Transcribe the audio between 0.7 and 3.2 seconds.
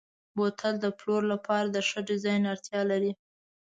د پلور لپاره د ښه ډیزاین اړتیا لري.